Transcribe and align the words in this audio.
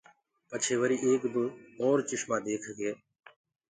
پچهي 0.49 0.75
وري 0.81 0.97
ايڪ 1.05 1.21
دو 1.33 1.43
اور 1.81 1.97
چشمآ 2.07 2.37
ديک 2.45 2.63
ڪي۔ 2.77 2.91